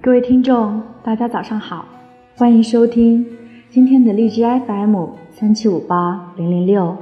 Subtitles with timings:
[0.00, 1.86] 各位听众，大家早上好，
[2.36, 3.26] 欢迎收听
[3.70, 6.96] 今天的荔枝 FM 三七五八零零六，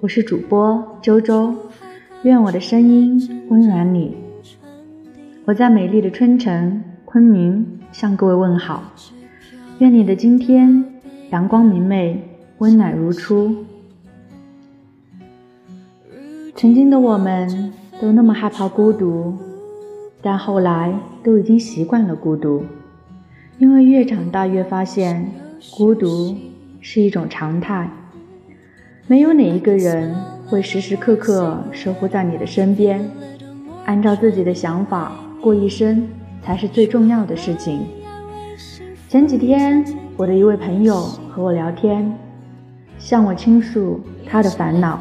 [0.00, 1.54] 我是主播周周，
[2.22, 4.16] 愿我的声音温暖你。
[5.44, 8.82] 我在美丽的春城昆明向各位问好，
[9.78, 10.84] 愿你的今天
[11.30, 12.22] 阳光明媚，
[12.58, 13.54] 温暖如初。
[16.56, 19.34] 曾经的我们都那么害怕孤独。
[20.22, 22.64] 但后来都已经习惯了孤独，
[23.58, 25.30] 因为越长大越发现
[25.76, 26.34] 孤独
[26.80, 27.90] 是一种常态。
[29.06, 30.14] 没有哪一个人
[30.46, 33.06] 会时时刻刻守护在你的身边，
[33.84, 36.08] 按照自己的想法过一生
[36.42, 37.80] 才是最重要的事情。
[39.10, 39.84] 前几天，
[40.16, 42.16] 我的一位朋友和我聊天，
[42.98, 45.00] 向我倾诉他的烦恼。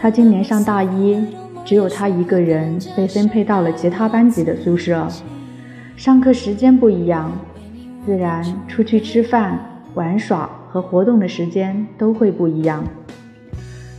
[0.00, 1.18] 他今年上大一。
[1.64, 5.06] 只有他一个人被分配到了其他班级的宿舍，
[5.98, 7.30] 上课时间不一样，
[8.06, 9.58] 自然出去吃饭、
[9.92, 12.82] 玩耍和活动的时间都会不一样。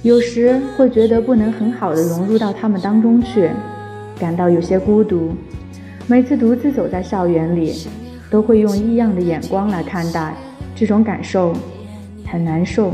[0.02, 3.52] 有时会觉得不能很好的融入到他们当中去，
[4.20, 5.36] 感到有些孤独。
[6.08, 7.88] 每次独自走在校园里，
[8.32, 10.34] 都会用异样的眼光来看待，
[10.74, 11.54] 这种感受
[12.26, 12.94] 很难受。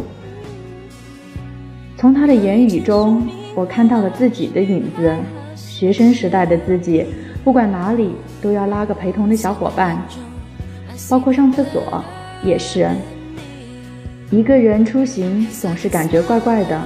[1.97, 3.27] 从他的言语中。
[3.55, 5.15] 我看到了自己的影子，
[5.55, 7.05] 学生时代的自己，
[7.41, 9.97] 不管哪里都要拉个陪同的小伙伴，
[11.09, 12.03] 包括上厕所
[12.43, 12.89] 也是。
[14.29, 16.81] 一个人出行总是感觉怪怪的。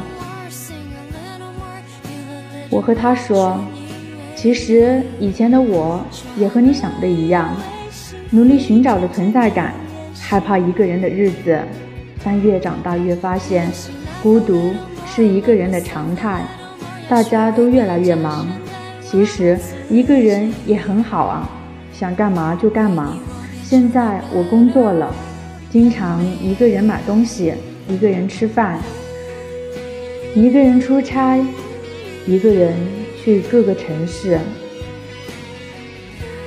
[2.69, 3.59] 我和他说，
[4.35, 5.99] 其实以前的我
[6.38, 7.49] 也和你想的一样，
[8.29, 9.73] 努力寻找着存在感，
[10.19, 11.59] 害怕一个人的日子，
[12.23, 13.71] 但越长大越发现，
[14.21, 14.71] 孤独
[15.20, 16.42] 是一个人的常态。
[17.09, 18.48] 大家都越来越忙，
[19.02, 21.50] 其实一个人也很好啊，
[21.92, 23.18] 想干嘛就干嘛。
[23.62, 25.13] 现在我工作了，
[25.69, 27.53] 经常一个人买东西，
[27.90, 28.79] 一个人吃饭，
[30.34, 31.38] 一个人出差，
[32.25, 32.74] 一个人
[33.22, 34.40] 去各个城市。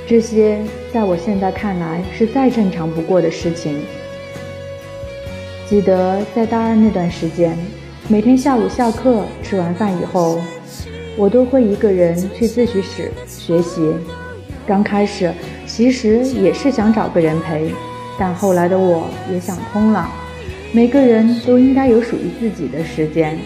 [0.06, 0.58] 这些
[0.90, 3.82] 在我现在看来是再正常不过的事情。
[5.68, 7.54] 记得在大二那段时间。
[8.08, 10.38] 每天下午下课吃完饭以后，
[11.16, 13.94] 我都会一个人去自习室学习。
[14.66, 15.32] 刚开始
[15.66, 17.72] 其实也是想找个人陪，
[18.18, 20.10] 但后来的我也想通了，
[20.72, 23.38] 每个人都应该有属于自己的时间，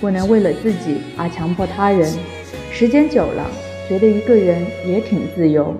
[0.00, 2.10] 不能为了自己而强迫他人。
[2.70, 3.44] 时间久了，
[3.88, 5.74] 觉得一个人也挺自由，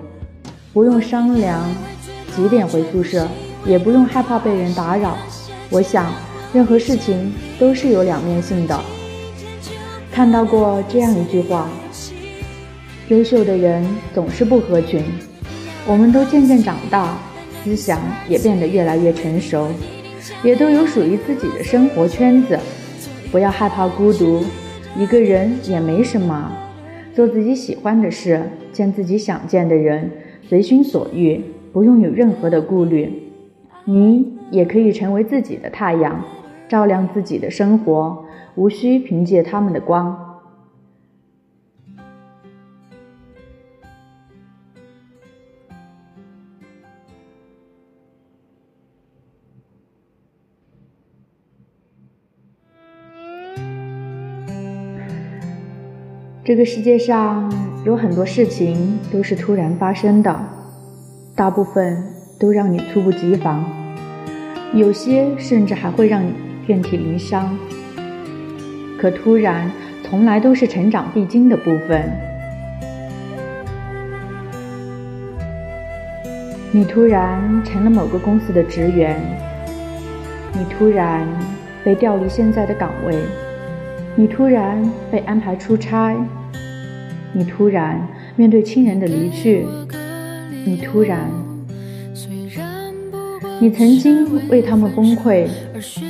[0.72, 1.64] 不用商量
[2.34, 3.26] 几点回宿舍，
[3.64, 5.16] 也不用害怕被人打扰。
[5.70, 6.12] 我想。
[6.56, 8.80] 任何事情都是有两面性的。
[10.10, 11.68] 看到过这样一句话：
[13.08, 15.02] 优秀的人总是不合群。
[15.86, 17.18] 我们都渐渐长大，
[17.62, 19.68] 思想也变得越来越成熟，
[20.42, 22.58] 也都有属于自己的生活圈子。
[23.30, 24.42] 不要害怕孤独，
[24.98, 26.50] 一个人也没什么。
[27.14, 28.42] 做自己喜欢的事，
[28.72, 30.10] 见自己想见的人，
[30.48, 31.38] 随心所欲，
[31.70, 33.30] 不用有任何的顾虑。
[33.84, 36.24] 你也可以成为自己的太阳。
[36.68, 38.24] 照亮自己的生活，
[38.56, 40.22] 无需凭借他们的光。
[56.44, 57.52] 这个世界上
[57.84, 60.32] 有很多事情都是突然发生的，
[61.34, 62.04] 大部分
[62.38, 63.64] 都让你猝不及防，
[64.72, 66.45] 有些甚至还会让你。
[66.66, 67.56] 遍体鳞伤，
[68.98, 69.70] 可突然
[70.02, 72.02] 从来都是成长必经的部分。
[76.72, 79.16] 你突然成了某个公司的职员，
[80.52, 81.26] 你突然
[81.84, 83.16] 被调离现在的岗位，
[84.16, 86.14] 你突然被安排出差，
[87.32, 89.64] 你突然面对亲人的离去，
[90.64, 91.30] 你突然。
[93.58, 95.46] 你曾经为他们崩溃，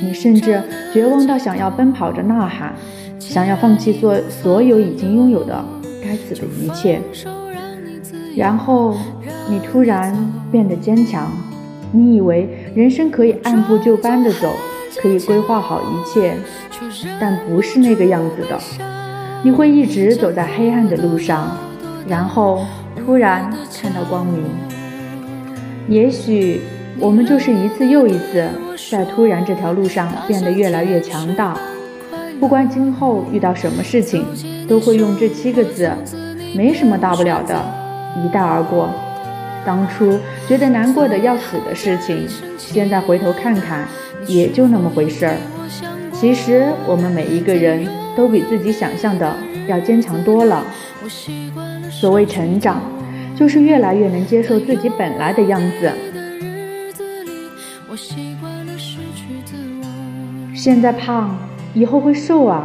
[0.02, 0.62] 你甚至
[0.92, 2.74] 绝望到想要奔跑着呐喊，
[3.18, 5.64] 想要放弃所所有已经拥有的
[6.02, 7.00] 该死的一切。
[8.36, 8.96] 然后
[9.48, 10.14] 你突然
[10.50, 11.30] 变得坚强，
[11.92, 14.52] 你以为人生可以按部就班的走，
[15.00, 16.34] 可以规划好一切，
[17.20, 18.58] 但不是那个样子的。
[19.42, 21.56] 你会一直走在黑暗的路上，
[22.08, 22.64] 然后
[22.96, 24.44] 突然看到光明。
[25.88, 26.60] 也许。
[26.98, 28.48] 我们就是一次又一次，
[28.90, 31.58] 在突然这条路上变得越来越强大，
[32.38, 34.24] 不管今后遇到什么事情，
[34.68, 35.90] 都会用这七个字：
[36.54, 37.60] 没什么大不了的，
[38.24, 38.88] 一带而过。
[39.64, 43.84] 当初觉得难过的要死的事情，现在回头看看，
[44.26, 45.36] 也就那么回事儿。
[46.12, 47.86] 其实我们每一个人
[48.16, 49.34] 都比自己想象的
[49.66, 50.64] 要坚强多了。
[51.90, 52.80] 所谓成长，
[53.34, 55.90] 就是越来越能接受自己本来的样子。
[60.66, 61.38] 现在胖，
[61.74, 62.64] 以后会瘦啊；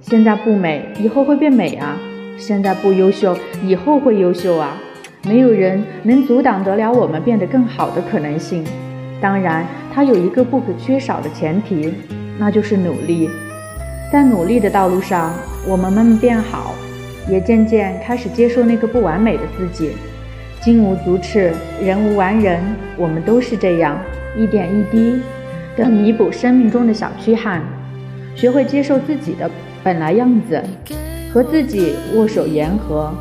[0.00, 1.96] 现在不美，以后会变美啊；
[2.36, 4.76] 现在不优秀，以后会优秀啊。
[5.22, 8.64] 没有人能阻挡得了我们变得更好的可能性。
[9.20, 9.64] 当然，
[9.94, 11.94] 它有一个不可缺少的前提，
[12.36, 13.30] 那就是努力。
[14.12, 15.32] 在努力的道路上，
[15.68, 16.74] 我们慢慢变好，
[17.30, 19.92] 也渐渐开始接受那个不完美的自己。
[20.60, 22.60] 金无足赤，人无完人，
[22.96, 23.96] 我们都是这样，
[24.36, 25.20] 一点一滴
[25.76, 27.62] 的弥补生命中的小缺憾，
[28.34, 29.50] 学会接受自己的
[29.84, 30.62] 本来样子，
[31.32, 33.12] 和自己握手言和。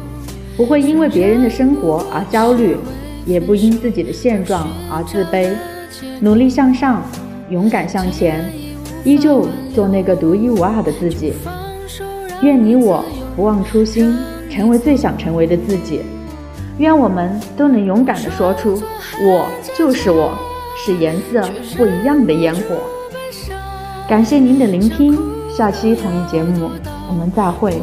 [0.55, 2.77] 不会因为别人的生活而焦虑，
[3.25, 5.49] 也不因自己的现状而自卑，
[6.21, 7.03] 努力向上，
[7.49, 8.49] 勇敢向前，
[9.03, 11.33] 依旧做那个独一无二的自己。
[12.41, 13.03] 愿你我
[13.35, 14.15] 不忘初心，
[14.49, 16.01] 成为最想成为的自己。
[16.77, 18.81] 愿我们都能勇敢地说出
[19.21, 19.45] ：“我
[19.77, 20.37] 就是我，
[20.75, 21.41] 是颜色
[21.77, 22.61] 不一样的烟火。”
[24.07, 25.17] 感谢您的聆听，
[25.49, 26.69] 下期同一节目
[27.09, 27.81] 我们再会。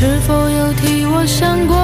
[0.00, 1.76] 是否有替我想过，